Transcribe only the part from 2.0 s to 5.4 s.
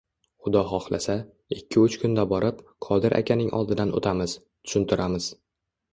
kunda borib, Qodir akaning oldidan oʻtamiz, tushuntiramiz